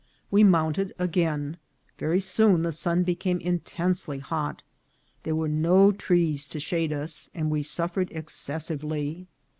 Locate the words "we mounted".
0.31-0.95